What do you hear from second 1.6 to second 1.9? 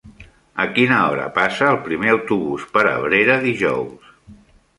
el